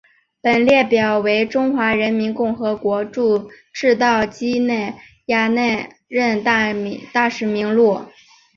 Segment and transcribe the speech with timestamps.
[0.41, 4.95] 本列表为中华人民共和国驻赤道几内
[5.27, 8.01] 亚历任大使名录。